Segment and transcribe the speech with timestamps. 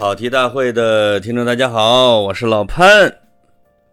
[0.00, 3.20] 跑题大会的听众，大家好，我是老潘。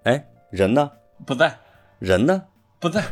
[0.04, 0.90] 哎，人呢？
[1.26, 1.54] 不在。
[2.00, 2.42] 人呢？
[2.80, 3.04] 不在。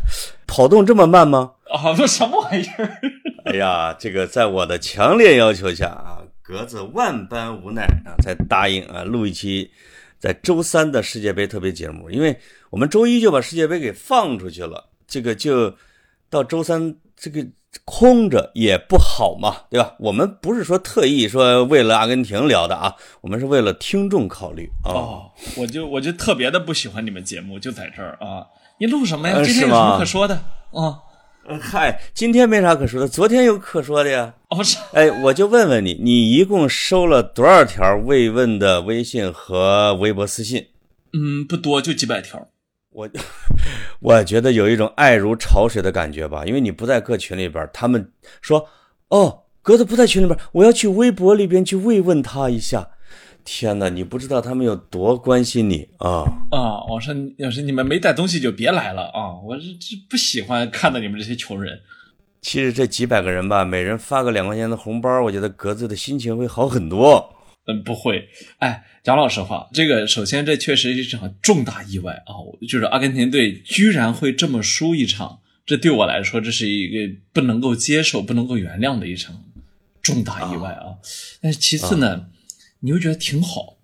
[0.48, 1.52] 跑动这么慢吗？
[1.66, 2.98] 啊，这什么玩意儿？
[3.52, 9.70] 哎呀，这个在我的强烈要求下啊，格子万般无奈啊，才答应啊录一期
[10.18, 12.34] 在周三的世界杯特别节目，因为
[12.70, 15.76] 我们周一就把世界杯给放出去了，这个就
[16.30, 17.46] 到周三这个。
[17.84, 19.96] 空着也不好嘛，对吧？
[20.00, 24.90] 我们不是说特意说为了阿根廷聊的啊，我们是为了听众考虑啊。
[24.92, 28.48] 哦，我就我就特别的不喜欢你们节目，就在这儿啊。
[28.80, 29.42] 你录什么呀？
[29.44, 30.36] 今天有什么可说的？
[30.72, 31.00] 啊，
[31.62, 34.34] 嗨，今天没啥可说的，昨天有可说的呀。
[34.50, 40.68] 哦，不是，哎，我就问问你，你一共收了多少条慰问的微信和微博私信？
[41.14, 42.48] 嗯，不多，就几百条。
[42.96, 43.10] 我
[44.00, 48.10] 我觉得有一种爱如潮水的感觉吧，因为你不在各群里边，他们
[48.42, 48.70] 说
[49.10, 52.88] 哦，格子不在群里边，我要去微博里边去慰问他一下。
[53.44, 56.24] 天哪，你不知道他们有多关心你啊！
[56.52, 59.36] 啊，我说要是你们没带东西就别来了啊！
[59.44, 61.80] 我是这不喜欢看到你们这些穷人。
[62.42, 67.35] 其实这几百个人吧，每人发个两块钱的红包，我觉得格子的心情会好很多。
[67.68, 68.30] 嗯，不会。
[68.60, 72.34] 哎，讲老实话，这个首先这确实是一场重大意外啊！
[72.68, 79.44] 就是阿根廷队居然会这么输一场，这对我来说这是一个不能够接受、不能够原谅的一场
[80.02, 80.98] 重大意外啊！
[81.42, 82.28] 但是其次呢，
[82.82, 83.78] 你又觉得挺好，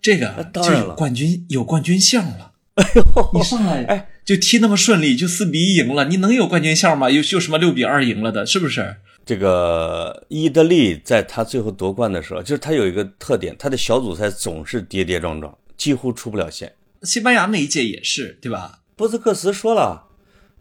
[0.00, 2.52] 这个就有冠军有冠军相了。
[2.76, 7.10] 哎呦，你上来哎就踢那么顺利，就四比一赢了，你能有冠军相吗？
[7.10, 8.96] 有有什么六比二赢了的，是不是？
[9.26, 16.72] 这个意大利在他最后夺冠的时候，就是他有一个特点，他的小组赛总是跌跌撞撞，几乎出不了线。
[17.02, 18.82] 西班牙那一届也是，对吧？
[18.94, 20.06] 波斯克斯说了，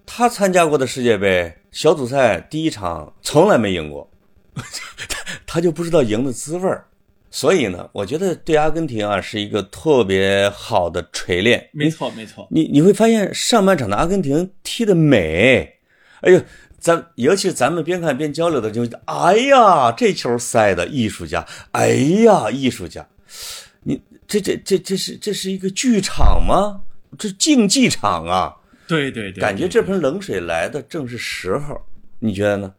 [0.04, 4.10] 他参加过的世界杯小组赛第一场从来没赢过，
[5.46, 6.88] 他就不知道赢的滋味儿。
[7.30, 11.70] 所以呢，我觉得对阿根廷啊是一个特别好的锤炼。
[11.72, 12.48] 没错，没错。
[12.50, 15.76] 你你会发现上半场的阿根廷踢得美，
[16.22, 16.42] 哎呦。
[16.86, 21.88] 咱尤其是咱们边看边交流的，就哎呀，这球塞的艺术家，哎
[22.24, 23.08] 呀，艺术家，
[23.82, 26.82] 你这这这这是这是一个剧场吗？
[27.18, 28.54] 这竞技场啊！
[28.88, 31.76] 对对对，感觉这盆冷水来的正是时候，
[32.20, 32.76] 你觉得呢？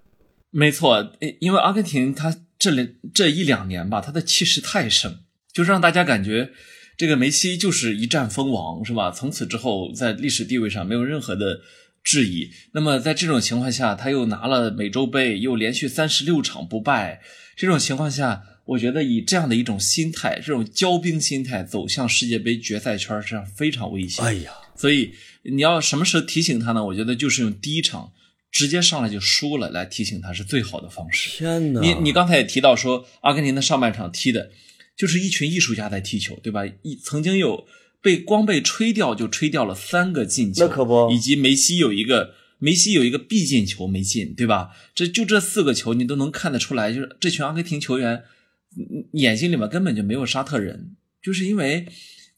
[0.53, 5.19] 没错，因为阿根廷他这里这一两年吧，他的气势太盛，
[5.53, 6.53] 就是让大家感觉
[6.97, 9.11] 这个梅西就是一战封王，是吧？
[9.11, 11.59] 从此之后，在历史地位上没有任何的。
[12.07, 12.53] 质疑。
[12.71, 17.21] 那么在这种情况下，他又拿了美洲杯，又连续三十六场不败。
[17.57, 24.25] 这种情况下，我觉得以这样的一种心态，这种骄兵心态走向世界杯决赛圈，这样非常危险。
[24.25, 26.85] 哎呀，所以你要什么时候提醒他呢？
[26.85, 28.13] 我觉得就是用第一场
[28.53, 31.37] 直接上来就输了来提醒他是最好的方式。
[31.39, 31.81] 天哪！
[31.81, 34.53] 你你刚才也提到说，阿根廷的上半场踢的
[34.97, 36.65] 就是一群艺术家在踢球，对吧？
[36.83, 37.67] 一曾经有。
[38.01, 44.71] 被光被吹掉就吹掉了三个进球，那可不，以及梅西有一个梅西有一个必进球没进，对吧？
[44.95, 48.23] 这就这四个球你都能看得出来，就是这群阿根廷球员
[49.13, 51.87] 眼睛里面根本就没有沙特人，就是因为，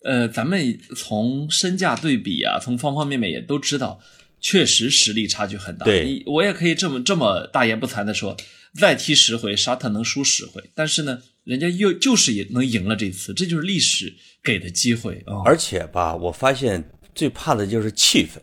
[0.04, 4.00] 呃，咱们从身价对比啊，从方方面面也都知道，
[4.40, 5.84] 确实实力差距很大。
[5.84, 8.36] 对，我也可以这么这么大言不惭的说，
[8.74, 14.14] 再踢十回沙特能输十回，但是呢，人家又就是也能赢了这次，这就是历史。
[14.40, 15.42] 给的机会啊！
[15.44, 16.82] 而且吧，我发现
[17.14, 18.38] 最怕的就是气氛，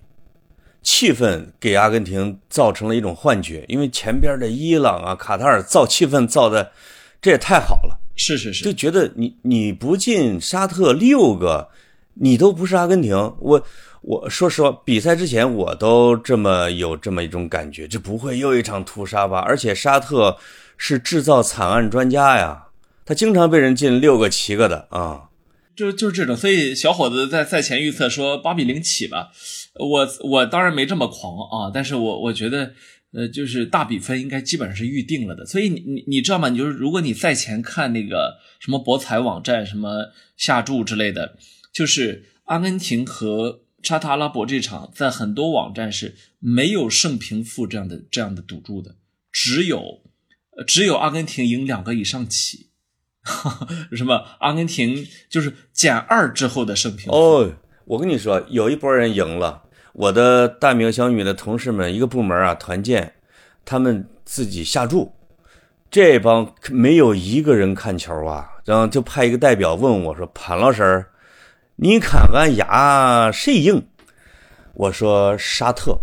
[0.83, 6.71] 气氛给阿根廷造成了一种幻觉，因为前边的伊朗啊、卡塔尔造气氛造的，
[7.21, 7.97] 这也太好了。
[8.15, 11.69] 是是是，就觉得你你不进沙特六个，
[12.15, 13.15] 你都不是阿根廷。
[13.39, 13.65] 我
[14.01, 19.39] 我说实话，比赛之前我都这么有这么一种感觉，这不会又一场屠杀吧？
[19.39, 20.37] 而且沙特
[20.77, 22.64] 是制造惨案专家呀，
[23.05, 25.29] 他经常被人进六个、七个的啊。
[25.75, 29.29] 就就是这种，所以小伙子在赛前预测说八比零起吧，
[29.73, 32.73] 我我当然没这么狂啊，但是我我觉得，
[33.11, 35.45] 呃，就是大比分应该基本上是预定了的。
[35.45, 36.47] 所以你你你知道吗？
[36.47, 41.37] 你就是如果你赛前看那个什么博彩网站、什么下注之类的，
[41.73, 48.95] 就是阿根廷和沙特阿拉伯这场，在很多网站是没有胜平负这样的这样的赌注的，
[49.29, 50.01] 只有
[50.65, 52.69] 只有阿根廷赢两个以上起。
[53.95, 54.23] 什么？
[54.39, 57.49] 阿根廷就是减二之后的胜平哦。
[57.85, 59.63] 我跟你说，有一波人赢了。
[59.93, 63.13] 我的大名小女的同事们，一个部门啊团建，
[63.63, 65.13] 他们自己下注，
[65.89, 71.05] 这帮没有一个人看球啊，然后就派一个代表问我说：“潘老师，
[71.77, 73.87] 你看俺牙谁赢？”
[74.73, 75.97] 我说：“沙特。”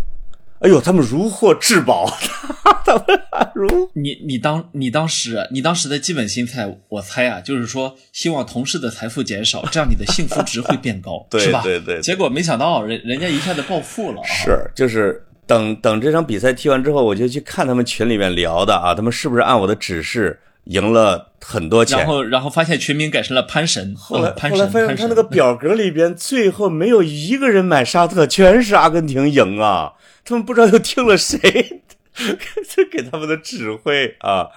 [0.61, 2.09] 哎呦，他们如获至宝。
[2.85, 11.63] 他们还如你你当你当时你当时的基本心态，我猜啊，就是说希望同事的财富减少，这样你的幸福值会变高， 对是吧？
[11.63, 14.27] 对对对结果没想到人人家一下子暴富了啊！
[14.27, 21.99] 是就是等等这场比赛踢完之后，我就去看他们群里面聊的啊，他们是不是按我的指示赢了很多钱？
[21.99, 29.93] 然后然后发现群名改成了潘神，后来后来发现他那个表格里边， 最后没有一个人买沙特，全是阿根廷赢啊！
[30.25, 31.82] 他们不知道又听了谁
[32.91, 34.49] 给他们的指挥啊，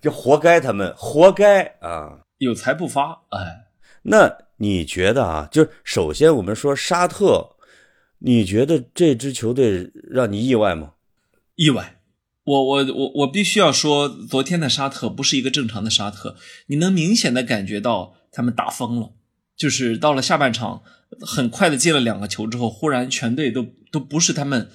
[0.00, 2.20] 就活该他们活该啊！
[2.38, 3.66] 有财不发，哎，
[4.02, 5.48] 那你觉得啊？
[5.50, 7.56] 就是首先我们说沙特，
[8.18, 10.92] 你觉得这支球队让你意外吗？
[11.56, 11.96] 意外。
[12.44, 16.36] 我我我我必须要说，昨天的沙特不是一个正常的沙特，
[16.66, 19.12] 你能明显的感觉到他们打疯了，
[19.56, 20.82] 就是到了下半场，
[21.20, 24.70] 很快的进了两个球之后，忽然全队都都不是他们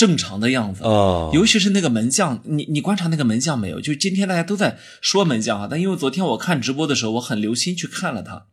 [0.00, 0.82] 正常的样子。
[0.82, 3.78] 哦，尤其是那个门将，你你观察那个门将没有？
[3.82, 8.46] 就今天大家都在说门将啊，但因为昨天我看直播的时候，我很留心去看了他，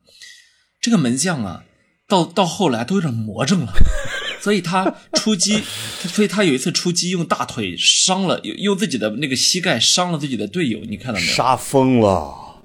[0.81, 1.63] 这个门将啊，
[2.05, 3.71] 到到后来都有点魔怔了，
[4.43, 5.63] 所以他出击，
[6.13, 11.31] 所以他有一次出击用大腿伤了，用用自己的那个膝盖伤了自己的队友，你看到没有？
[11.31, 12.61] 杀疯了，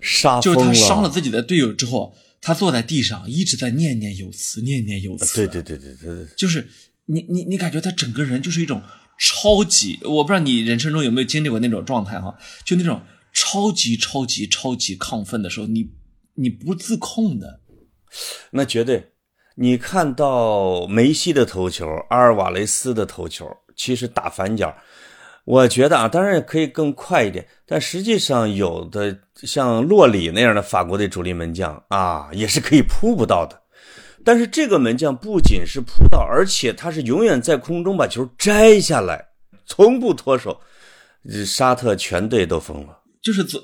[0.00, 5.34] 杀就是疯了，他伤了自己的队友之后，他坐在地上一直在念念有词，念念有词。
[5.34, 6.68] 对对对对对对，就是
[7.12, 8.80] 你你你感觉他整个人就是一种
[9.18, 12.34] 超级，我不知道你人生中有没有经历过那种状态哈，
[12.64, 13.02] 就那种
[13.32, 15.90] 超级超级超级亢奋的时候，你
[16.34, 17.60] 你不自控的，
[18.52, 19.12] 那绝对。
[19.56, 23.46] 你看到梅西的头球，阿尔瓦雷斯的头球，
[23.76, 24.74] 其实打反角，
[25.44, 33.60] 我觉得啊，当然也可以更快一点，但实际上有的像洛里那样的法国队主力门将啊，也是可以扑不到的。
[34.24, 39.26] 但是这个门将不仅是扑到，而且他是永远在空中把球摘下来，
[39.66, 40.60] 从不脱手。
[41.28, 43.02] 这沙特全队都疯了。
[43.20, 43.62] 就是昨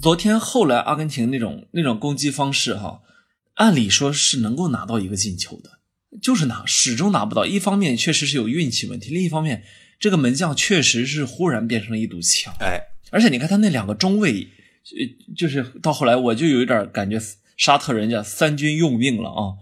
[0.00, 3.00] 昨天后来阿根廷那种那种攻击方式哈，
[3.54, 5.70] 按理说是能够拿到一个进球的，
[6.22, 7.44] 就是拿始终拿不到。
[7.44, 9.64] 一方面确实是有运气问题，另一方面
[9.98, 12.54] 这个门将确实是忽然变成了一堵墙。
[12.60, 12.80] 哎，
[13.10, 17.20] 而且你看他那两个中卫，呃，就是到后来我就有一点感觉
[17.56, 19.54] 沙特人家三军用命了啊，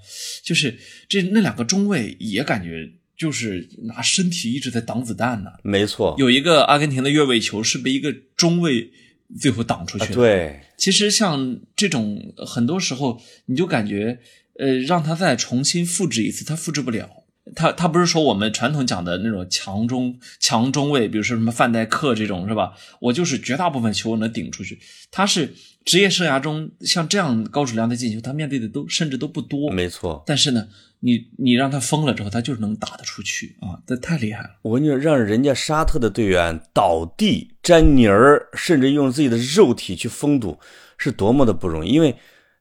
[0.42, 0.78] 就是
[1.08, 5.50] 这那两个中卫也感觉就是拿身体一直在挡子弹呢。
[5.62, 8.90] 没错，有一个阿根廷的越位球是被一个中卫
[9.38, 10.12] 最后挡出去的。
[10.12, 14.18] 啊对，其实像这种很多时候，你就感觉，
[14.58, 17.08] 呃，让他再重新复制一次，他复制不了。
[17.56, 22.72] 他他不是说我们传统讲的那种强中强中卫，比如说什么范戴克这种是吧？
[23.00, 24.78] 我就是绝大部分球我能顶出去。
[25.10, 25.52] 他是
[25.84, 29.70] 职业生涯中像这样高质量的进球，他面对的都甚至都不多。
[29.72, 30.22] 没错。
[30.26, 30.68] 但是呢，
[31.00, 34.50] 你你让他疯了之后，他就是能打得出去啊，这太厉害了。
[34.62, 40.58] 我跟你说，让人家沙特的队员倒地沾泥儿，甚至用自己的肉体去封堵，
[40.98, 41.90] 是多么的不容易。
[41.90, 42.14] 因为，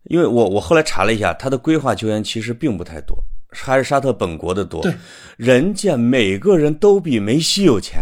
[0.06, 3.16] 因为我我后来查了一下，他的规划球员其实并不太多，
[3.52, 4.82] 还是沙特本国的多。
[4.82, 4.94] 对，
[5.38, 8.02] 人家每个人都比梅西有钱。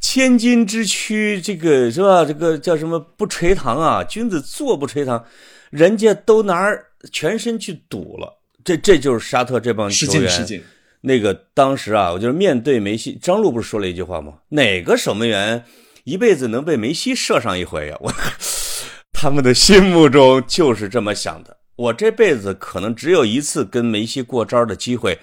[0.00, 2.24] 千金之躯，这个是吧？
[2.24, 2.98] 这个叫什么？
[2.98, 4.02] 不垂堂啊！
[4.02, 5.24] 君子坐不垂堂，
[5.70, 6.68] 人家都拿
[7.12, 8.38] 全身去赌了。
[8.64, 10.62] 这这就是沙特这帮失球员。
[11.02, 14.34] 那个当时啊，我就是面对梅西，张璐不是说了一句话吗？
[14.50, 15.64] 哪个守门员
[16.04, 18.12] 一辈子能被梅西射上一回呀、我
[19.12, 21.56] 他们的心目中就是这么想的。
[21.76, 25.18] 我这辈子可能只有一次跟梅西过招的机会，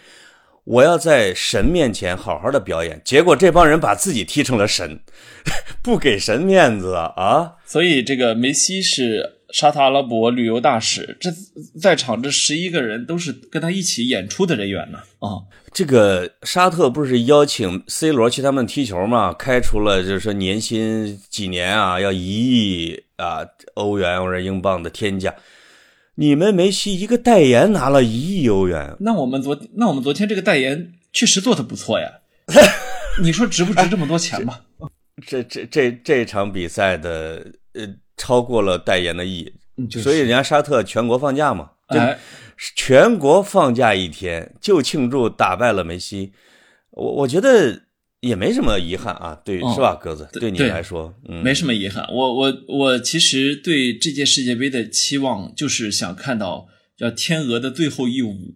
[0.67, 3.01] 我要在神面前好好的表演。
[3.05, 4.99] 结果这帮人把自己踢成了神，
[5.81, 7.13] 不给神面子啊！
[7.15, 11.31] 啊，所以这个梅西是沙特阿拉伯旅游大使，这
[11.79, 15.39] 在场这十一个人都是跟他一起演出的人员呢啊。
[15.71, 19.31] 这个沙特不是邀请 C 罗去他们踢球吗？
[19.31, 23.39] 开除了就是说年薪几年啊，要一亿啊
[23.75, 25.33] 欧元或者英镑的天价。
[26.19, 32.11] 你们梅西一个代言拿了一亿欧元，那我们昨那我们昨天这个代言确实做的不错呀，
[33.21, 34.61] 你说值不值这么多钱吧？
[35.25, 40.03] 这这这这场比赛的呃超过了代言的意义，嗯就是。
[40.03, 42.17] 所以人家沙特全国放假嘛，对哎，
[42.75, 46.33] 全国放假一天就庆祝打败了梅西，
[46.91, 47.83] 我我觉得
[48.21, 50.27] 也没什么遗憾啊，对，哦是吧，鸽子？
[50.33, 52.03] 对你来说，嗯，没什么遗憾。
[52.11, 58.55] 我我我其实对这届世界杯的期望就是想看到叫天鹅的最后一舞。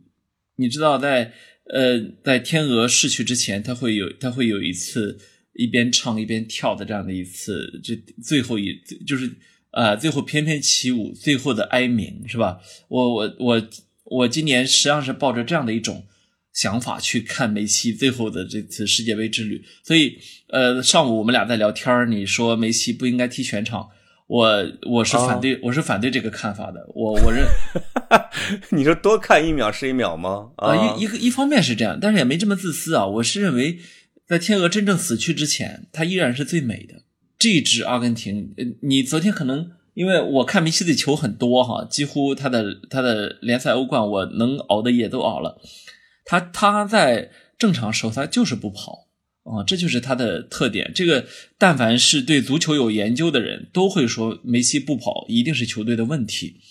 [0.55, 1.33] 你知道在，
[1.73, 5.17] 呃在天鹅逝去之前，它会有它会有一次
[5.53, 8.75] 一边唱一边跳的这样的一次，这最后一
[9.05, 9.31] 就是
[9.71, 12.59] 呃最后翩翩起舞，最后的哀鸣是吧？
[12.89, 13.69] 我我我
[14.05, 16.05] 我今年实际上是抱着这样的一种
[16.53, 19.63] 想法去看梅西最后的这次世界杯之旅。
[19.83, 20.17] 所以，
[20.49, 23.89] 呃，上午我们俩在聊天你说梅西不应该踢全场，
[24.27, 26.85] 我我是反对，我是反对这个看法的。
[26.93, 27.45] 我我认，
[28.71, 30.51] 你说多看一秒是一秒吗？
[30.57, 33.05] 啊，一一个一方面是这样，但是也没这么自私啊。
[33.05, 33.79] 我是认为，
[34.27, 37.03] 在天鹅真正死去之前，它依然是最美的。
[37.39, 45.59] 这支阿根廷，呃，你昨天可能因为我看梅西的球很多哈，几乎他的他的联赛欧冠我能熬的夜都熬了。
[46.31, 49.09] 他他在正常时候他就是不跑
[49.43, 50.89] 啊，这就是他的特点。
[50.95, 56.61] 这个但凡是对足球有研究的人都会说，梅西不跑一定是球队的问题。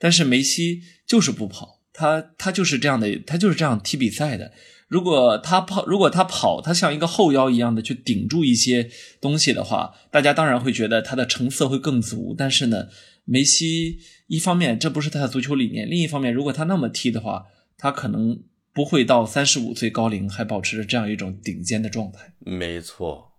[0.00, 4.50] 但是梅西就是不跑，他他就是这样的，他就是这样踢比赛的。
[4.88, 8.90] 如果他跑，如果他跑，他像一个后腰一样的去顶住一些
[9.20, 12.34] 东西的话，大家当然会觉得他的成色会更足。
[12.36, 12.88] 但是呢，
[13.24, 17.44] 梅西一方面这不是他的足球理念，另一方面，如果他那么踢的话，
[17.78, 18.40] 他可能
[18.74, 22.34] 不会到三十五岁高龄还保持着这样一种顶尖的状态。
[22.40, 23.32] 没错。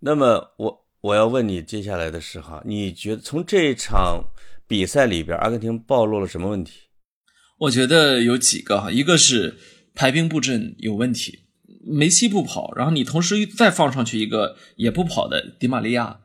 [0.00, 4.26] 那么我我要问你接下来的事哈，你觉得从这场
[4.68, 6.82] 比赛里边，阿根廷暴露了什么问题？
[7.58, 9.58] 我觉得有几个哈，一个是。
[9.96, 11.44] 排兵布阵有问题，
[11.86, 16.18] 梅西不跑，然后你同时再放上去一个也不跑的迪玛利亚，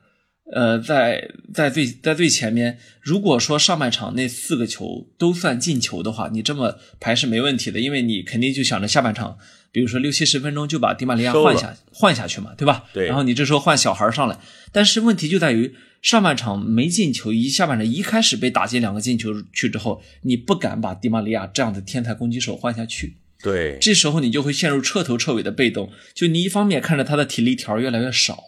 [0.52, 2.78] 呃，在在最在最前面。
[3.02, 9.38] 如果说上半场那四个球都算进球的话，你这么排是没问题的，因为你肯定就想着下半场，
[9.72, 12.86] 比如说六七十分钟就把迪玛利亚换下换下去嘛，对吧？
[12.94, 13.08] 对。
[13.08, 14.38] 然后你这时候换小孩上来，
[14.72, 23.16] 但是问题就在于上半场没进球，一下半场一开始被打进两个进球去之后，你不敢把迪玛利亚这样的天才攻击手换下去。
[23.42, 25.90] 对，这时候你就会陷入彻头彻尾的被动。
[26.14, 28.44] 就你一方面看着他的体力条越来越少，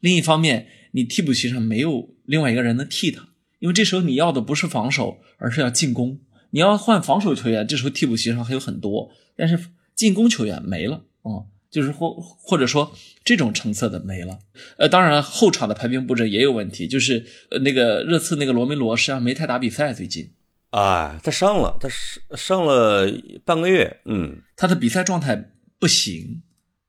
[0.00, 6.20] 另一方面你替补席上没有另外一个人能替他，因为这时候你要的不是防守，而是要进攻。
[6.50, 9.58] 你要换防守球员，这时候替补席上还有很多，但是
[9.94, 12.94] 进攻球员没了啊，就是或或者说
[13.24, 14.38] 这种成色的没了。
[14.76, 20.30] 呃，当然后场的排兵布阵也有问题，就是呃那个热刺那个罗梅罗实际上没太打比赛最近。
[20.70, 23.10] 啊，他伤了，他伤伤了
[23.44, 26.42] 半个月，嗯，他的比赛状态不行，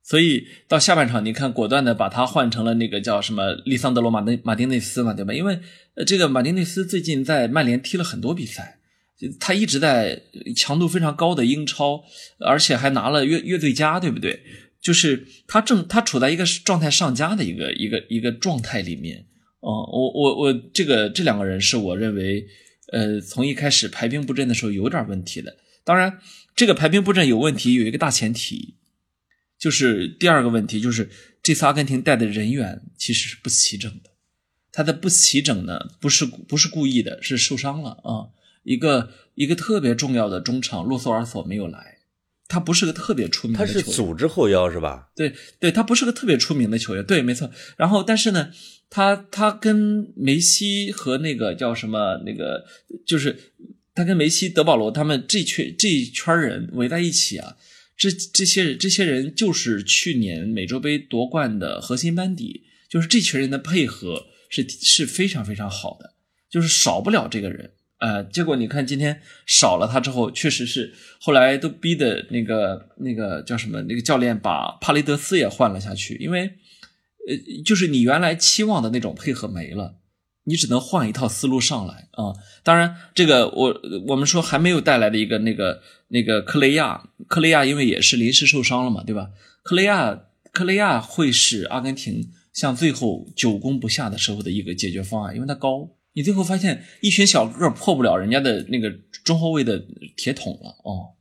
[0.03, 5.33] 所以到下半场，你看果断的把他换成了那个叫什么利桑德罗马内马丁内斯嘛，对吧？
[5.33, 5.59] 因为，
[6.05, 8.79] 这个马丁内斯最近在曼联踢了很多比赛，
[9.39, 10.21] 他一直在
[10.55, 12.03] 强度非常高的英超，
[12.39, 14.41] 而且还拿了月月最佳，对不对？
[14.81, 19.25] 就是他正他处在一个状态上佳的一个一个一个状态里面，
[19.61, 22.45] 哦，我我我这个这两个人是我认为。
[22.91, 25.55] 呃，从一开始排兵布阵的时候有点问题的。
[25.83, 26.19] 当然，
[26.55, 28.75] 这个排兵布阵有问题，有一个大前提，
[29.63, 31.09] 就是第二个问题就是
[31.41, 34.09] 这次阿根廷带的人员其实是不齐整的。
[34.73, 38.27] 他的不齐整呢，不是不是故意的，是受伤了啊。
[38.63, 41.99] 一个一个特别重要的中场洛索尔索没有来，
[42.49, 43.83] 他不是个特别出名的球员。
[43.83, 45.09] 他是组织后腰是吧？
[45.15, 47.05] 对对，他不是个特别出名的球员。
[47.05, 47.49] 对，没错。
[47.77, 48.51] 然后，但是呢。
[48.95, 52.63] 他他跟梅西和那个叫什么那个，
[53.07, 53.53] 就是
[53.95, 57.57] 他跟梅西、德保罗他们这圈这一圈人围在一起啊，
[57.97, 66.15] 这这些人这些人就是去年美洲杯夺冠的核心班底，就是这群人的配合是是非常非常好的，
[66.49, 76.57] 就是少不了这个人呃，结果你看今天少了他之后，确实是后来都逼的那个那个叫什么那个教练把帕雷德斯也换了下去，因为。
[77.25, 79.95] 呃，就是你原来期望的那种配合没了，
[80.43, 82.35] 你只能换一套思路上来啊。
[82.61, 85.81] 当然，这个我我们说还没有带来的一个那个
[86.13, 89.31] 那个克雷亚，克雷亚因为也是临时受伤了嘛，对吧？
[89.63, 98.89] 克雷亚克雷亚会是阿根廷像最后久攻不下的时候的一个解决方案，因为他高，你最后发现一群小个破不了人家的那个
[99.25, 99.83] 中后卫的
[100.15, 101.11] 铁桶了哦。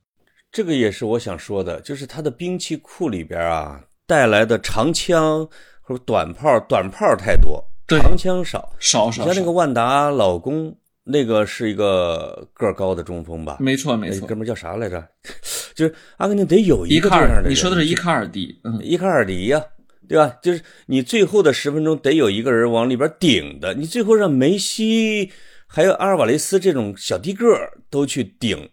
[0.53, 5.49] 这个也是我想说的，就是他的兵器库里边啊带来的长枪。
[5.85, 9.25] 或者短炮，短炮太多，长枪少少少。
[9.27, 10.73] 像那个万达老公，
[11.05, 13.57] 那个是一个个儿高的中锋吧？
[13.61, 14.27] 没错没错。
[14.27, 15.09] 哥们叫啥来着？
[15.75, 17.51] 就是阿根廷得有一个这样的人。
[17.51, 19.63] 你说的是伊卡尔迪，嗯，伊卡尔迪呀，
[20.09, 20.39] 对吧？
[20.43, 23.75] 就是你最后的十分钟得有一个人往里边顶的。
[23.75, 25.31] 你最后让梅西
[25.67, 28.69] 还有阿尔瓦雷斯这种小低个儿都去顶，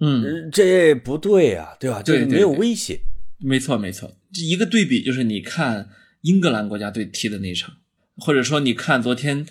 [0.00, 2.02] 嗯，这不对呀，对吧？
[2.02, 3.00] 就是没有威胁。
[3.40, 5.90] 没错没错，一个对比就是你看。
[6.22, 7.76] 英格兰国家队踢的那场，
[8.16, 9.46] 或者说你看昨天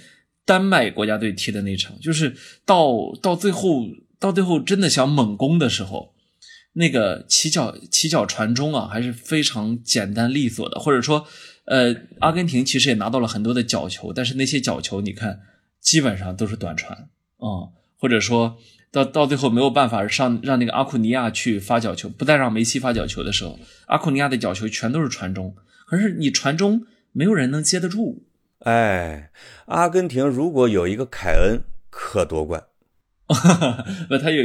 [0.47, 2.33] 丹麦国家队踢的那场，就是
[2.65, 3.83] 到到最后
[4.17, 6.13] 到最后真的想猛攻的时候，
[6.71, 10.79] 那个起脚起脚传中啊，还是非常简单利索的。
[10.79, 11.27] 或者说，
[11.65, 15.41] 呃，阿根廷其实也拿到了很多的角球，但是那些角球你看
[15.81, 16.97] 基本上都是短传
[17.39, 18.57] 啊，或者说
[18.89, 25.53] 到到最后没有办法上让那个阿库尼亚去发角球，不再让梅西发角球的时候，阿库尼亚的角球全都是传中，
[25.85, 28.23] 可是你传中没有人能接得住。
[28.59, 29.31] 哎，
[29.65, 32.65] 阿根廷如果有一个凯恩，可夺冠。
[34.09, 34.41] 那他有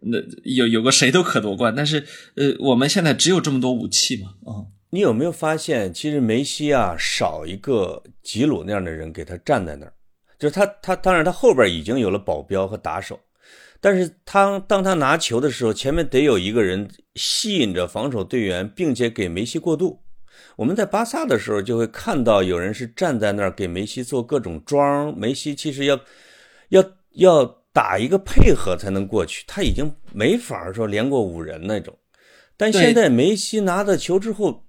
[0.00, 2.04] 那有有个谁都可夺冠，但是
[2.36, 4.64] 呃，我们现在只有这么多武器嘛，啊。
[4.90, 9.92] 你有没有发现，其实梅西啊少一个吉鲁那样的人给他站在那儿，
[10.38, 13.18] 就是他他当然他后边已经有了保镖和打手，
[13.80, 20.03] 但是他当他拿球的时候，前面得有一个人吸引着防守队员，并且给梅西过渡。
[20.56, 26.00] 我们在巴萨的时候就会看到有人是站在那儿给梅西做各种桩，梅西其实要
[26.68, 31.96] 要要打一个配合才能过去，他已经没法说连过五人那种。
[32.56, 34.62] 但现在梅西拿到球之后。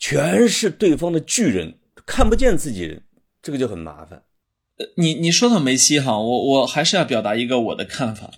[0.00, 1.74] 全是对方的巨人，
[2.06, 3.02] 看不见自己人，
[3.42, 4.22] 这个就很麻烦。
[4.76, 8.30] 呃，你你说到梅西哈，我我还是要表达一个我的看法，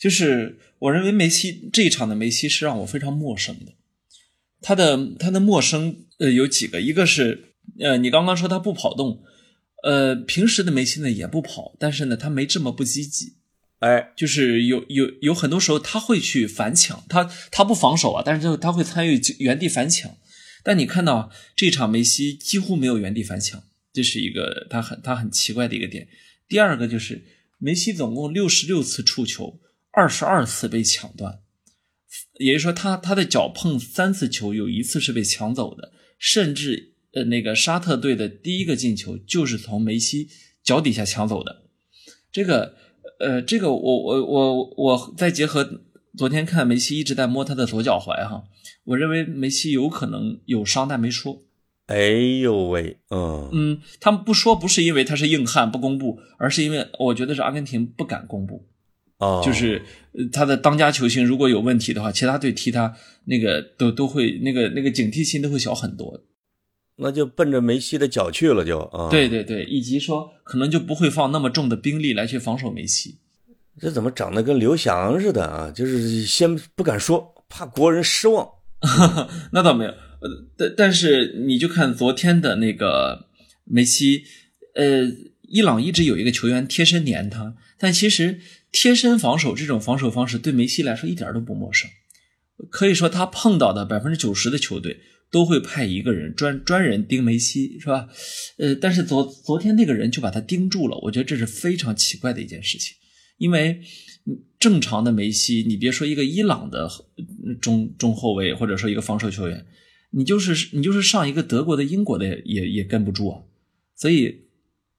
[0.00, 3.74] 就是我认为梅西这一场的梅西是让我非常陌生的。
[4.60, 9.22] 他的他的陌生呃有几个，一个是呃你刚刚说他不跑动，
[9.82, 13.36] 呃平时的梅西呢也不跑，但是呢他没这么不积极，
[13.80, 20.16] 哎，就是有有有很多时候他会去反抢，他他不防守啊，但是他会参与原地反抢。
[20.64, 26.08] 但你看到这场梅西几乎没有原地反抢，这是一个他很他很奇怪的一个点。
[26.48, 27.24] 第二个就是
[27.58, 29.60] 梅西总共六十六次触球，
[29.92, 31.38] 二十二次被抢断，
[32.38, 35.92] 也就是说他他的脚碰三次球，有一次是被抢走的。
[36.18, 40.28] 甚至呃那个沙特队的第一个进球就是从梅西
[40.64, 41.64] 脚底下抢走的。
[42.32, 42.74] 这个
[43.20, 45.82] 呃这个我我我我再结合
[46.16, 48.44] 昨天看梅西一直在摸他的左脚踝哈。
[48.84, 51.42] 我认为梅西有可能有伤，但没说。
[51.86, 58.66] 哎呦喂，嗯嗯，他们不说不是因为他是硬汉不公布，而是因为我觉得是阿根廷不敢公布。
[59.18, 59.82] 哦，就是
[60.32, 62.94] 他的当家球星如果有问题的话，其他队踢他
[63.24, 66.22] 那个都都会那个那个警惕心都会小很多。
[66.98, 69.10] 那就奔着梅西的脚去了，就啊。
[69.10, 73.18] 对对对，以及说可能就不会放那么重的兵力来去防守梅西。
[73.78, 75.70] 这怎么长得跟刘翔似的啊？
[75.70, 78.48] 就是先不敢说，怕国人失望。
[79.52, 83.26] 那倒没有，呃，但但是你就看昨天的那个
[83.64, 84.24] 梅西，
[84.74, 85.02] 呃，
[85.42, 88.40] 伊朗一直有一个球员贴身黏他，但其实
[88.76, 91.88] 贴身防守这种防守方式对梅西来说一点都不陌生，
[92.68, 98.08] 可以说他碰到的百分之九十的球队都会派一个人专专人盯梅西，是吧？
[98.58, 102.94] 呃，但是昨昨天那个人就把他盯住了，我觉得这是非常奇怪的一件事情，
[103.38, 103.80] 因为。
[104.58, 106.90] 正常的梅西，你别说一个伊朗的
[107.60, 109.64] 中中后卫，或者说一个防守球员，
[110.10, 113.42] 你就是你就是上一个德国的、英国的也也跟不住啊。
[113.94, 114.46] 所以，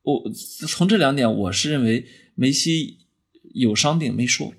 [0.04, 0.32] 我
[0.70, 3.00] 从这两点，我是认为梅西
[3.58, 4.54] 有伤病没说。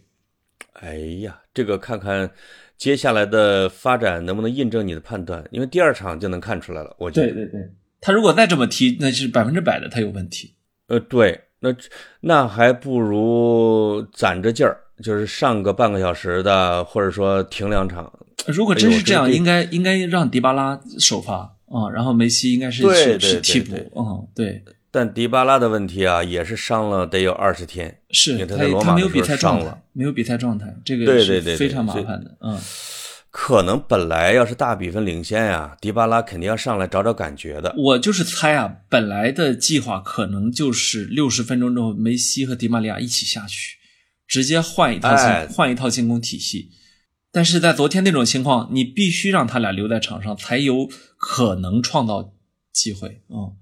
[0.74, 2.30] 哎呀，这个看看
[2.76, 6.94] 接下来的发展能不能印证你的判断，因为第二场就能看出来了。
[6.98, 10.54] 我觉得，对对对，他如果再这么踢，那是百分之百的他有问题。
[10.86, 11.40] 呃，对。
[11.60, 11.74] 那
[12.20, 18.12] 那还不如攒着劲儿，就是上个半个小时的，或者说停两场。
[18.46, 23.74] 如果真是这样，应该应该让迪巴拉首发啊，然后梅西应该是是替补。
[23.96, 24.62] 嗯，对。
[24.90, 32.36] 但迪巴拉的问题啊，也是伤了得有二十天，是他他没有比赛状态，没有比赛状态，这个是非常麻烦的。
[32.40, 32.58] 嗯。
[33.30, 37.72] 可能本来要是大比分领先呀，迪巴拉肯定要上来找找感觉的。
[37.76, 43.76] 我就是猜啊，本来的计划可能就是六十分钟之后，梅西和迪玛利亚一起下去，
[44.26, 46.70] 直接换一套进换一套进攻体系。
[47.30, 52.32] 但是在昨天那种情况，你必须让他俩留在场上，才有可能创造
[52.72, 53.20] 机会。
[53.28, 53.52] 嗯，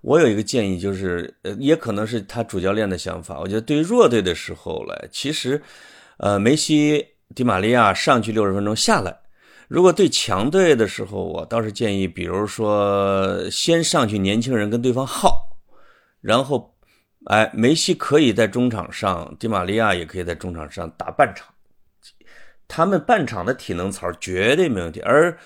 [0.00, 3.38] 我有一个建议，就是呃，也可能是他主教练的想法。
[3.40, 5.62] 我觉得对弱队的时候来，其实，
[6.18, 7.06] 呃，梅西。
[7.34, 9.14] 迪玛利亚上去六十分钟下来，
[9.68, 15.58] 如果对强队的时候，我倒是建议，比如说先上去年轻人跟对方耗，
[16.22, 16.74] 然后，
[17.26, 21.46] 哎，梅西可以在中场上，迪玛利亚也可以在中场上打半场，
[22.66, 25.38] 他们半场的体能槽绝对没问题，而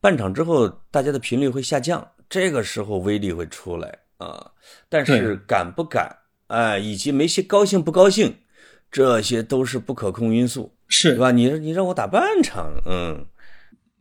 [0.00, 4.52] 半场之后大家的频率会下降，这个时候威力会出来啊。
[4.88, 6.16] 但是敢不敢，
[6.48, 8.36] 哎，以及梅西高兴不高兴，
[8.90, 10.74] 这些都是不可控因素。
[10.90, 11.32] 是吧？
[11.32, 13.26] 你你让我打半场，嗯，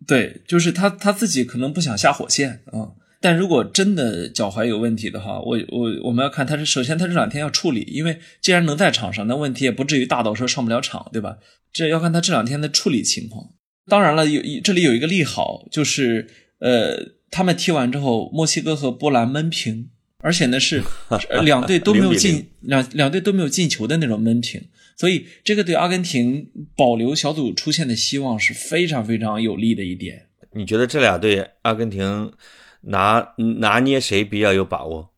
[0.07, 2.95] 对，就是他他自己可能不想下火线啊。
[3.19, 11.39] 但如果真的脚踝有问题的话，我我我们要看他是首先他这两天要处理，因为既然能在场上，那问题也不至于大到说上不了场，对吧？
[11.73, 13.49] 这要看他这两天的处理情况。
[13.87, 16.97] 当然了，有这里有一个利好，就是呃，
[17.29, 20.83] 他们踢完之后，墨西哥和波兰闷平，而且呢是
[21.43, 24.61] 两队都没有进两两队都没有进球的那种闷平。
[24.95, 30.27] 所以这个对阿根廷保留小组出线的希望是非常非常有利的一点。
[30.53, 32.33] 你觉得这俩队阿根廷
[32.81, 35.11] 拿拿捏谁比较有把握？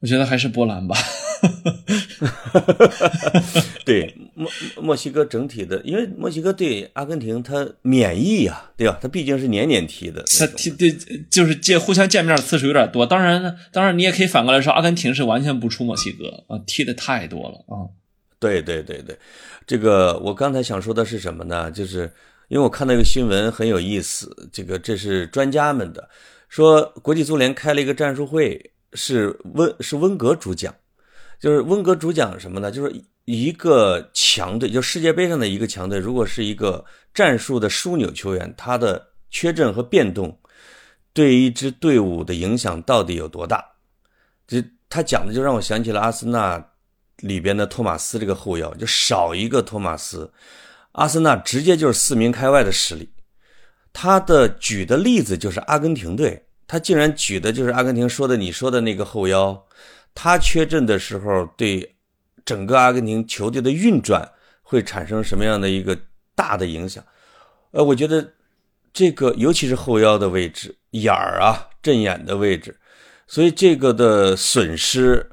[0.00, 0.94] 我觉得还是波兰吧。
[3.84, 4.50] 对墨
[4.82, 8.98] 墨西哥整体的，因为墨西哥对阿根廷他免疫啊，对吧？
[9.00, 10.92] 他毕竟是年年踢的，他踢对
[11.30, 13.06] 就是见互相见面次数有点多。
[13.06, 17.88] 当然，当然你也可以反过来说，阿根廷是完全不出墨西哥啊，踢的太多了啊。
[18.40, 19.16] 对对对对，
[19.66, 21.70] 这个我刚才想说的是什么呢？
[21.70, 22.10] 就是
[22.48, 26.08] 因为我看到一个新闻很有意思，这个这是专家们的
[26.48, 30.74] 说，国际足联开了一个战术会，是温是温格主讲。
[31.44, 32.70] 就是温格主讲什么呢？
[32.70, 40.38] 就是一个强队，就世界杯上的一个强队，如果是一个战术的枢纽球员，他的缺阵和变动
[41.12, 43.62] 对一支队伍的影响到底有多大？
[44.48, 46.66] 这他讲的，就让我想起了阿森纳
[47.18, 50.32] 里边的托马斯这个后腰，就少一个托马斯，
[50.92, 53.10] 阿森纳直接就是四名开外的实力。
[53.92, 59.62] 他的举的例子就是阿根廷队，他竟然举的就是阿根廷说的你说的那个后腰。
[60.14, 61.96] 他缺阵的时候，对
[62.44, 64.30] 整个阿根廷球队的运转
[64.62, 65.98] 会产生什么样的一个
[66.34, 67.04] 大的影响？
[67.72, 68.32] 呃，我觉得
[68.92, 72.78] 这个尤其是后腰的位置眼儿啊，阵眼的位置，
[73.26, 75.30] 所以这个的损失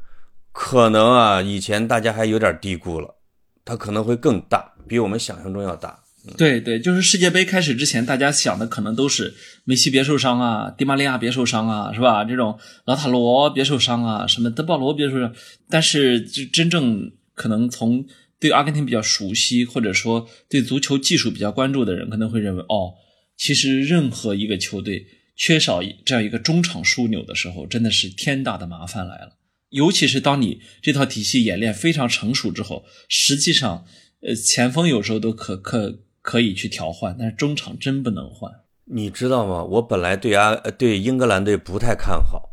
[0.52, 3.16] 可能啊，以前大家还有点低估了，
[3.64, 6.01] 它可能会更大，比我们想象中要大。
[6.38, 12.24] 对对，就是世界杯开始之前，大家想的可能都是梅西别受伤啊，迪玛利亚别受伤啊，是吧？
[12.24, 15.34] 这种老塔罗别受伤啊，什么德保罗别受伤。
[15.68, 18.06] 但是，就真正可能从
[18.40, 22.94] 对阿根廷比较熟悉，或者说对足球技术比较关注的人，可能会认为，哦，
[23.36, 29.38] 其实任何一个球队缺少这样一个中场枢纽的时候，真的是天大的麻烦来了。
[29.72, 33.86] 尤其是当你这套体系演练非常成熟之后，实际上，
[34.22, 36.04] 呃，前锋有时候都可可。
[36.22, 38.52] 可以去调换，但是中场真不能换。
[38.86, 39.64] 你知道吗？
[39.64, 42.50] 我本来对阿对英格兰队不太看好，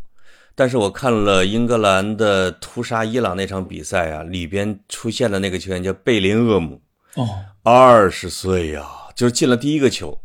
[0.55, 6.81] 但是我看了英格兰的屠杀伊朗那场比赛啊，里边出现的那个球员叫贝林厄姆，
[7.15, 7.29] 哦，
[7.63, 10.21] 二十岁呀，就是进了第一个球。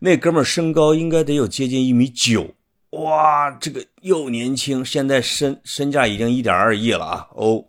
[0.00, 2.54] 那哥们儿身高应该得有接近一米九，
[2.90, 7.28] 哇，这个又年轻，现在身身价已经一点二亿了啊！
[7.34, 7.64] 哦，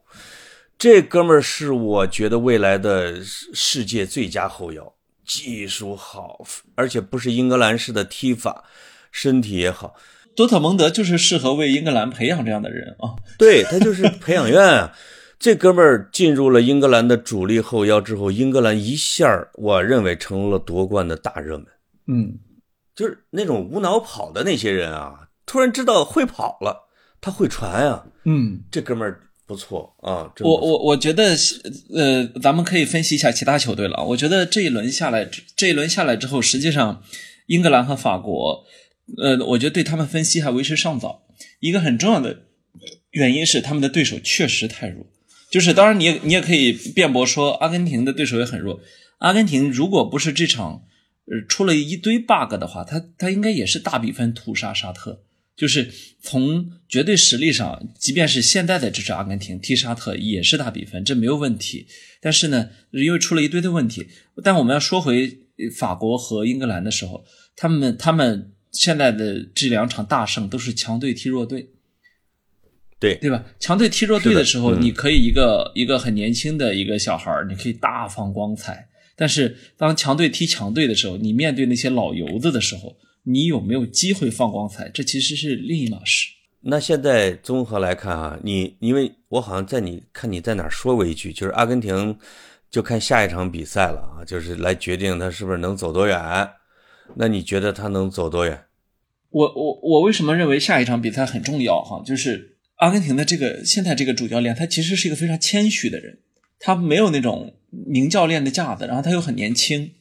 [0.77, 4.93] 这哥们儿是我觉得未来的世界最佳后腰。
[5.29, 8.63] 技术好，而且不是英格兰式的踢法，
[9.11, 9.93] 身体也好。
[10.35, 13.13] 多特蒙德就是适合为英格兰培养这样的人啊。
[13.37, 14.91] 对他就是培养院啊。
[15.37, 21.67] 这哥们儿进入了英格兰的主力后腰之后，英格兰一下我认为成了夺冠的大热门。
[22.07, 22.39] 嗯，
[22.95, 26.89] 就是那种无脑跑的那些人啊，突然知道会跑了，
[27.21, 28.05] 他会传啊。
[28.25, 29.21] 嗯，这哥们儿。
[29.49, 31.35] 不错啊，我我我觉得，
[31.95, 34.05] 呃，咱们可以分析一下其他球队了。
[34.09, 37.01] 我觉得这一轮下来，这一轮下来之后，实际上，
[37.47, 38.63] 英格兰和法国，
[39.17, 41.23] 呃，我觉得对他们分析还为时尚早。
[41.61, 42.43] 一个很重要的
[43.09, 45.07] 原因是他们的对手确实太弱。
[45.49, 48.79] 就是当然，你也你也可以辩驳说，阿根廷的对手也很弱。
[49.17, 50.83] 阿根廷如果不是这场，
[51.25, 55.23] 呃，出了一堆 bug 的话，他他应该也是大比分屠杀沙特。
[55.59, 55.91] 就是
[56.21, 61.85] 从绝对实力上，即便是现在的这支阿根廷踢沙特也是大比分，这没有问题。
[62.21, 64.07] 但是呢，因为出了一堆的问题。
[64.41, 65.37] 但我们要说回
[65.77, 67.25] 法国和英格兰的时候，
[67.57, 71.71] 他们他们现在的这两场大胜都是强队踢弱队，
[72.97, 73.43] 对对吧？
[73.59, 78.87] 强队踢弱队的时候，你可以一个一个很年轻的一个小孩你可以大放光彩。
[79.17, 82.95] 但是当强队踢强队的时候，你面对那些老油子的时候。
[83.23, 84.89] 你有没有机会放光彩？
[84.89, 86.29] 这其实是另一码事。
[86.61, 92.17] 那现在综合来看啊，你因为我好像在你看你在哪说过一句，就是阿根廷
[92.69, 96.19] 就看下一场比赛了啊，就是来决定他是不是能走多远。
[97.15, 98.65] 那你觉得他能走多远？
[99.29, 101.81] 我我我为什么认为下一场比赛很重要？
[101.81, 106.19] 哈，就是阿根廷的这个现在这个主教练，他其实是一个非常谦虚的人，
[106.59, 109.91] 他没有那种名教练的架子，然后他又很年轻。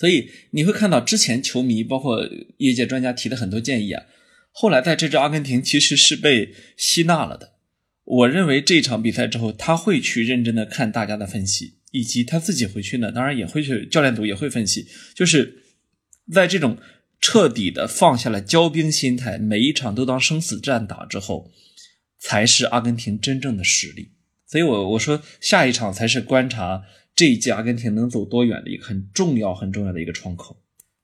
[0.00, 4.02] 所以你会看到之前球迷包括业界专家提的很多建议啊，
[4.50, 7.56] 后来在这支阿根廷其实是被吸纳了的。
[8.04, 15.64] 我认为这场比赛之后，他会去认真的看大家的分析，以及他自己回去呢，当然也会去教练组也会分析，就是
[16.32, 16.78] 在这种
[17.20, 21.50] 彻底的放下了骄兵心态，每一场都当生死战打之后，
[22.18, 24.12] 才是阿根廷真正的实力。
[24.46, 26.84] 所以我我说下一场才是观察。
[27.20, 30.56] 这一届阿根廷能走多远的一个很重要、很重要的一个窗口，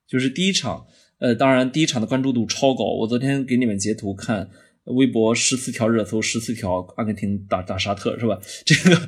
[0.08, 0.86] 就是第一场。
[1.18, 2.84] 呃，当然第一场的关注度超高。
[2.84, 4.48] 我昨天给你们截图看，
[4.84, 8.40] 微博十四条热搜，十四条阿根廷打打沙特是吧？
[8.64, 8.98] 这个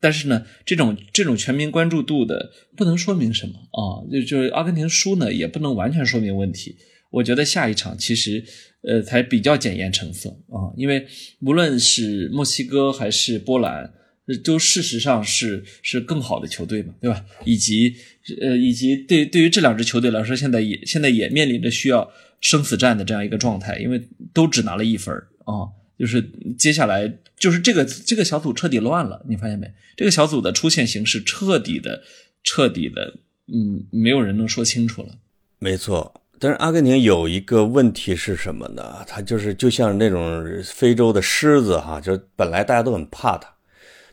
[0.00, 6.74] 但是呢，这种这种全民关注度的不能说明什么啊，就就是阿根廷输呢，也不能完全说明问题。
[7.12, 8.44] 我觉得下一场其实
[8.82, 11.06] 呃才比较检验成色啊，因为
[11.42, 13.92] 无论是墨西哥还是波兰，
[14.38, 17.24] 都事实上是是更好的球队嘛，对吧？
[17.44, 17.94] 以及
[18.40, 24.00] 呃以及对对于这两支球队来说，现在也现在也面临着需要生死战的这样一个状态，因为
[24.32, 25.14] 都只拿了一分
[25.44, 26.22] 啊，就是
[26.58, 29.72] 接下来就是这个这个小组彻底乱了，你发现没？
[29.96, 32.02] 这个小组的出现形式彻底的
[32.42, 33.18] 彻底的，
[33.52, 35.18] 嗯，没有人能说清楚了。
[35.58, 36.22] 没错。
[36.42, 39.04] 但是阿根廷有一个问题是什么呢？
[39.06, 43.54] 它就是就像那种非洲的狮子哈，就本来大家都很怕他，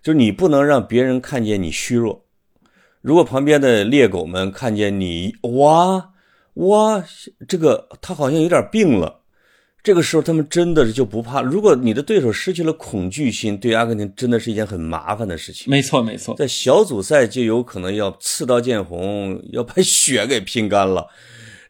[0.08, 2.24] 就是你不能让别人看见你虚弱。
[3.02, 6.12] 如果旁边的猎狗们看见你哇
[6.54, 7.04] 哇，
[7.46, 9.24] 这个他好像有点病了，
[9.84, 11.42] 这个时候他们真的是就不怕。
[11.42, 15.70] 如果你的对手失去了恐惧心，对阿根廷真的是一件很麻烦的事情。
[15.70, 21.08] 没错没错，在小组赛就有可能要刺刀见红，要把血给拼干了。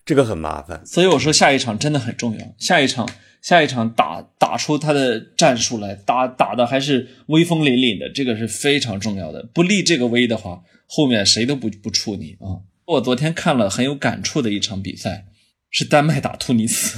[0.06, 2.46] 这个很麻烦，所以我说下一场真的很重要。
[2.60, 3.10] 下一场，
[3.42, 9.48] 下一场打打出他的战术来，打打的还是威风凛凛的，这个是非常重要的。
[9.54, 12.62] 不立这个威的话，后面谁都不不怵你啊！
[12.86, 15.26] 我昨天看了很有感触的一场比赛，
[15.70, 16.98] 是丹麦打突尼斯。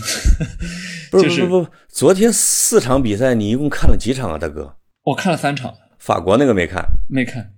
[1.12, 4.76] 不是不不，昨天四场比赛你一共看了几场啊，大哥？
[5.04, 7.52] 我看了三场，法国那个没看，没看。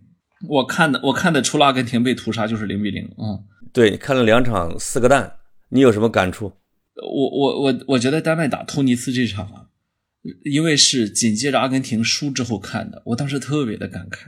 [0.50, 3.40] 我看的我看的除了阿根廷被屠杀就是零比零啊。
[3.72, 5.36] 对，看了两场四个蛋。
[5.74, 6.52] 你有什么感触？
[6.96, 9.70] 我我我我觉得丹麦打突尼斯这场啊，
[10.44, 14.28] 因为是紧接着阿根廷输之后看的，我当时特别的感慨，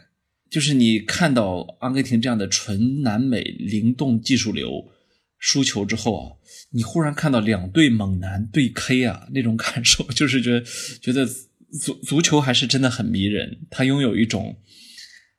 [0.49, 4.91] 就是你看到阿根廷这样的纯南美灵动技术流
[5.37, 6.23] 输球之后啊，
[6.71, 10.65] 你忽然看到两队猛男对 K 啊，那种感受就是觉得
[11.01, 14.57] 觉得足足球还是真的很迷人，它拥有一种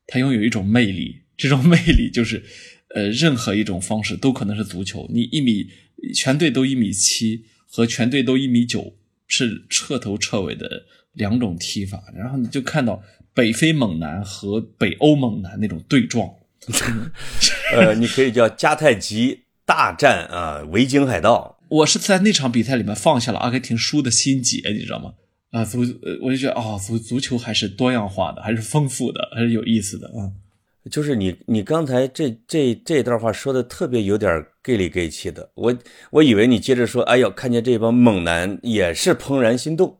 [0.06, 2.44] 它拥有一种魅力，这种魅力就是
[2.94, 5.68] 呃，任何一种方式都可能是足球，你一米。
[6.14, 8.94] 全队都一米七和全队都一米九
[9.26, 13.02] 是彻头彻尾的两种踢法，然后你就看到
[13.33, 16.28] 北非猛男和北欧猛男那种对撞，
[17.74, 21.59] 呃，你可以叫迦太基大战啊，维京海盗。
[21.70, 25.14] 我是在那场比赛里面放下了阿根廷输的心结，你知道吗？
[25.52, 25.78] 啊，足，
[26.20, 30.28] 我就觉得啊，足足球还是多样化的，还是丰富的，还是有意思的啊。
[30.90, 35.75] 就是你，你刚才这这这段话说的特别有点 gay 里 gay 气的，我
[36.11, 39.99] 我以为你接着说，哎呦，看见这帮猛男也是怦然心动，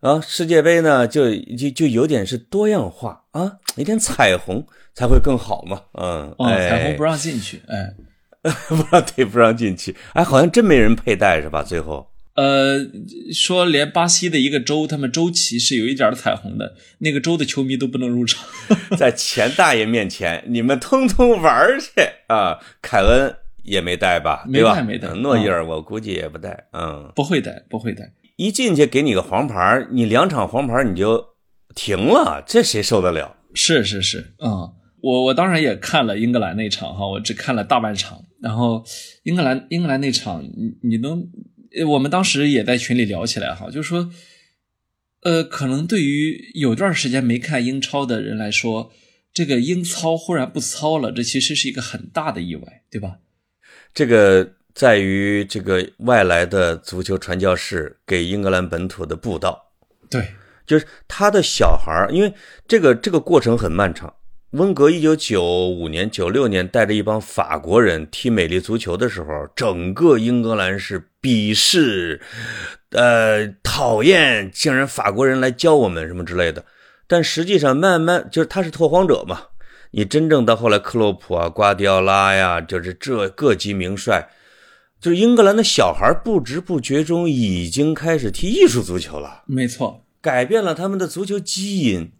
[0.00, 7.94] 啊，世界杯呢就就就有点是多样化啊，一点彩虹才会更好嘛，嗯，哦彩虹不让进去，哎，
[8.68, 11.62] 不让对不让进去，哎，好像真没人佩戴是吧？
[11.62, 12.11] 最后。
[12.34, 12.78] 呃，
[13.34, 18.42] 说连巴西的一个州，他们州旗是有一点彩虹的，那个州的球迷都不能入场，
[18.96, 21.88] 在钱大爷面前，你们通通玩去
[22.28, 22.58] 啊！
[22.80, 24.46] 凯恩也没带吧？
[24.48, 25.08] 没带，没带。
[25.10, 28.10] 诺伊尔我估计也不带，嗯，不会带，不会带。
[28.36, 31.22] 一进去给你个黄牌，你两场黄牌你就
[31.74, 33.36] 停了，这谁受得了？
[33.52, 38.82] 是是是，嗯，我我当然也看了英格兰那场哈，我只看了大半场，然后
[39.24, 41.28] 英格兰英格兰那场，你你能。
[41.86, 44.10] 我们当时也在群里聊起来哈，就是说，
[45.22, 48.92] 呃，可能对于有段时间没看英超的人来说，
[49.32, 53.18] 这个英超忽然不操了，这其实是一个很大的意外，对吧？
[53.94, 59.72] 这个在于这个外来的足球传教士给英格兰本土的布道，
[60.10, 60.28] 对，
[60.66, 62.32] 就是他的小孩因为
[62.66, 64.14] 这个这个过程很漫长。
[64.52, 72.20] 温格一九九五年、九六年带着一帮法国人踢美丽足球的时候，整个英格兰是鄙视、
[72.90, 76.66] 呃讨厌，竟然法国人来教我们什么之类的。
[77.06, 79.40] 但实际上，慢慢就是他是拓荒者嘛。
[79.92, 84.28] 你真正到后来，克洛普啊、瓜迪奥拉呀，就是这各级名帅，
[85.00, 89.44] 就是英格兰的小孩，不知不觉中已经开始踢艺术足球了。
[89.46, 92.12] 没错，改变了他们的足球基因，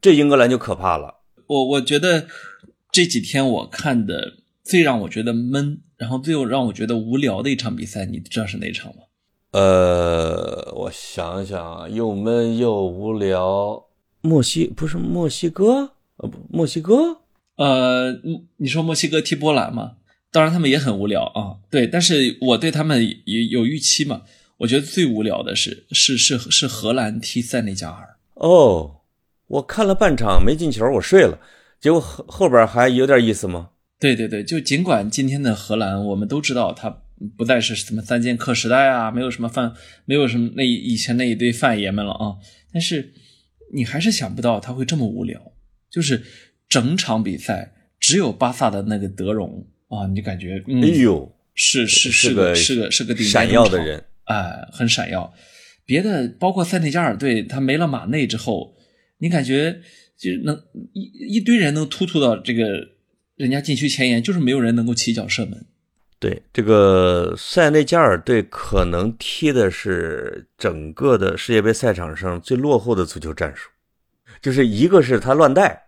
[0.00, 1.16] 这英格兰就可怕了。
[1.46, 2.26] 我我觉得
[2.90, 9.02] 这几天我看的最让我觉得闷，然后最后让我觉得无聊的一场比赛，你知道是哪场吗？
[9.52, 13.84] 呃，我想想啊，又闷又无聊。
[14.22, 15.92] 墨西不是墨西哥？
[16.16, 17.18] 呃，不，墨西哥？
[17.56, 18.18] 呃，
[18.56, 19.92] 你说墨西哥踢波兰吗？
[20.32, 21.58] 当然他们也很无聊啊。
[21.70, 24.22] 对，但是我对他们也有预期嘛。
[24.56, 28.16] 我觉得最无聊的是是是是荷兰踢塞内加尔。
[28.34, 29.02] 哦。
[29.46, 31.38] 我看了半场没进球，我睡了。
[31.80, 33.70] 结果后后边还有点意思吗？
[34.00, 37.02] 对对对，就尽管今天的荷兰，我们都知道他
[37.36, 39.72] 不再是什么三剑客时代啊，没有什么范，
[40.04, 42.34] 没有什么那以前那一堆范爷们了啊。
[42.72, 43.12] 但是
[43.72, 45.40] 你还是想不到他会这么无聊。
[45.90, 46.22] 就是
[46.68, 55.32] 整场比赛只有巴萨的那个德容啊，你就感觉嗯，哎呦，是是是个是个是个闪耀的人，哎，很闪耀。
[55.86, 58.74] 别的包括塞内加尔队，他没了马内之后，
[59.18, 59.80] 你感觉
[60.16, 60.60] 就能
[60.92, 62.88] 一一堆人能突突到这个
[63.36, 65.66] 人家禁区前沿，就是没有人能够起脚射门。
[66.20, 73.68] 对这个塞内加尔队可能踢的是整个的世界杯赛场上最落后的足球战术，
[74.40, 75.82] 就是一个是他乱带，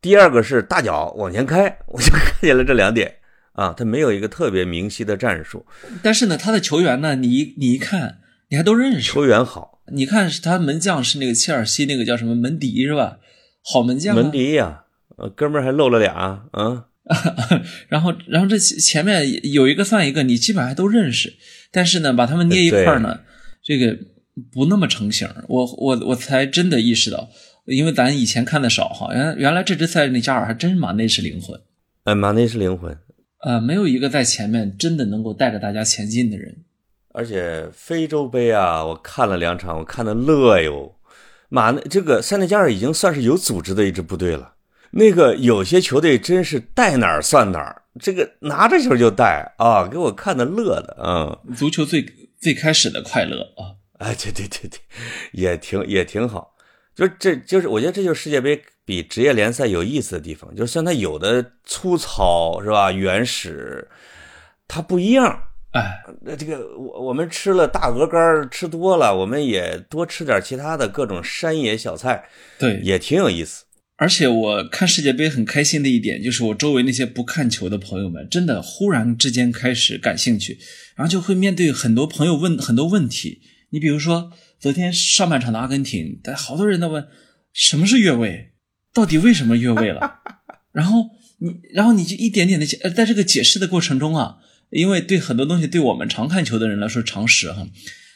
[0.00, 3.16] 第二个是大脚往前开，我就 看见了这两点
[3.52, 5.66] 啊，他没有一个特别明晰的战术，
[6.02, 9.02] 但是呢，他的球员呢，你一你一看，你还都认识。
[9.02, 13.18] 球员好，你看是他门将是那个切尔西那个叫什么门迪是吧？
[13.64, 14.22] 好门将、啊。
[14.22, 14.84] 门迪呀、
[15.16, 16.12] 呃，哥们儿还漏了俩
[16.52, 16.86] 啊，
[17.88, 21.34] 然后，然后这前面有一个算一个，你基本上都认识，
[21.70, 23.20] 但是呢，把他们捏一块儿呢，
[23.62, 23.98] 这个
[24.52, 25.28] 不那么成型。
[25.48, 27.28] 我我我才真的意识到，
[27.66, 31.60] 因为咱以前看的少哈，原原来这支赛内加尔还真马内是灵魂，
[32.04, 32.96] 哎，马内是灵魂，
[33.40, 36.56] 呃，没有一个在前面真的能够带着大家前进的人。
[37.18, 40.94] 而且非洲杯啊，我看了两场，我看的乐哟。
[41.48, 44.52] 马内这个塞内加尔已经算是有组织的一支部队了。
[44.92, 51.56] 那个有些球队真是带哪儿算哪儿，这个拿着球就带啊，给我看的乐的啊、嗯！
[51.56, 52.06] 足球最
[52.38, 53.74] 最开始的快乐啊！
[53.98, 54.78] 哎，对对对对，
[55.32, 56.54] 也挺也挺好。
[56.94, 63.88] 就这就是我觉得这就是世界杯比职业联赛有意思的地方，就是像它有的粗糙是吧，原始，
[64.68, 65.42] 它不一样。
[65.72, 72.24] 哎，那这个我我们吃了大鹅肝吃多了，我们也多吃点其他的各种山野小菜，
[72.58, 73.64] 对，也挺有意思。
[73.96, 80.58] 而且我看世界杯很开心的一点，就是我周围那些不看球的朋友们，真的忽然之间开始感兴趣，
[80.94, 83.42] 然后就会面对很多朋友问很多问题。
[83.70, 87.06] 你比如说，昨天上半场的阿根廷，但好多人都问
[87.52, 88.52] 什么是越位，
[88.94, 90.20] 到底为什么越位了？
[90.72, 94.36] 然后你，然后你就一点点的解，呃，在这个解释的过程中啊，
[94.70, 97.66] 因为对很多东西对我们常看球的人来说常识哈，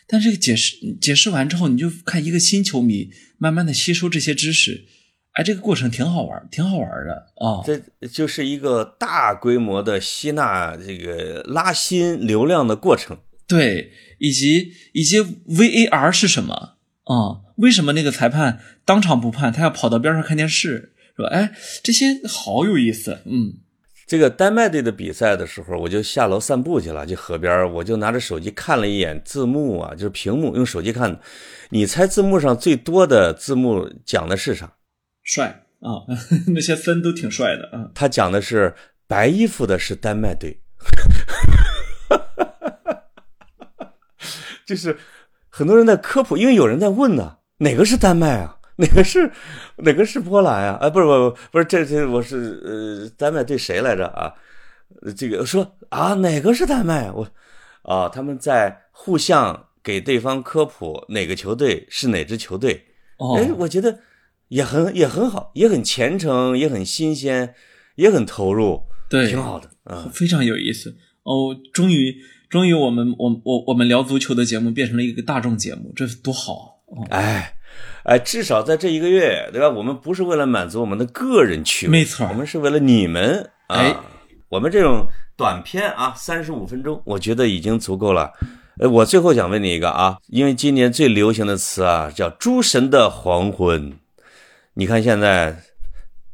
[0.07, 4.87] 但这个解释解释完之后，你就看一个新球迷慢慢的吸收这些知识。
[5.33, 7.65] 哎，这个过程挺好玩，挺好玩的啊！
[7.65, 13.17] 这就是一个大规模的吸纳这个拉新流量的过程。
[13.49, 17.49] 对，以及以及 VAR 是什么啊？
[17.57, 21.29] 为什么那个裁判当场不判，他要跑到边上看电视，是吧？
[21.29, 23.21] 哎，这些好有意思。
[23.25, 23.55] 嗯，
[24.13, 31.19] 这个丹麦队的比赛的时候，我就下楼散步去了，去河边，我就拿着手机看了一眼字幕啊，就是屏幕，用手机看。
[31.71, 34.71] 你猜字幕上最多的字幕讲的是啥？
[35.23, 36.05] 帅啊，
[36.49, 37.89] 那些分都挺帅的啊。
[37.95, 38.75] 他讲的是
[39.07, 40.61] 白衣服的是丹麦队，
[44.67, 44.95] 就是
[45.49, 48.59] 很多人在科普，因为有人在问呢，哪个是丹麦啊？
[48.83, 49.31] 哪个是
[49.79, 50.79] 哪个是波兰啊？
[50.83, 54.35] 哎，不是不是不是，这这我是呃丹麦对谁来着啊？
[55.17, 57.11] 这个说啊哪个是丹麦？
[57.11, 57.27] 我
[57.83, 62.87] 啊他们在互相给对方科普哪个球队是哪支球队。
[63.19, 64.01] 哦，哎，我觉得。
[64.53, 67.55] 也很也很好，也很虔诚，也很新鲜，
[67.95, 71.57] 也很投入，对，挺好的啊、嗯，非常有意思哦。
[71.73, 72.17] 终于，
[72.51, 77.01] 终于我们我我我们聊足球的节目变成了一个大众节目，这多好啊！
[77.01, 77.57] 哦、哎
[78.05, 79.69] 哎，至少在这一个月，对吧？
[79.69, 83.77] 我们不是为了满足我们的个人趣味，没错，我们是为了你们啊。
[83.77, 83.97] 哎，
[84.49, 85.07] 我们这种
[85.37, 88.33] 短片啊，三十五分钟，我觉得已经足够了。
[88.79, 93.93] 呃，我最后想问你一个啊，因为今年最流行的词啊，叫“诸神的黄昏”。
[94.75, 95.55] 你看现在，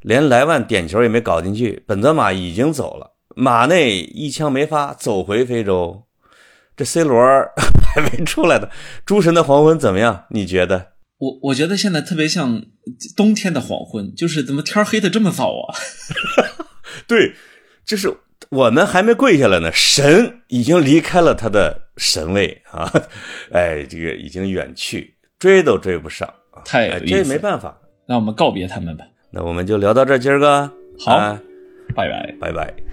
[0.01, 6.05] 连莱万点球也没搞进去，本泽马已经走了，马内一枪没发，走回非洲，
[6.77, 7.21] 这 C 罗
[7.93, 8.69] 还没出来呢。
[9.05, 10.25] 诸神的黄昏怎么样？
[10.31, 10.93] 你觉得？
[11.19, 12.65] 我我觉得现在特别像
[13.17, 15.75] 冬天的黄昏，就是怎么天黑的这么早啊？
[17.07, 17.35] 对，
[17.85, 18.13] 就是
[18.51, 22.91] 我们还没跪下来呢，神已经离开了他的神位啊！
[23.53, 27.77] 哎，这个已经远去，追都追不上，哎、太这没办法。
[28.07, 29.05] 那我们告别他们吧。
[29.31, 31.41] 那我们就聊到这，今儿个好，啊、
[31.95, 32.88] 拜拜，拜拜。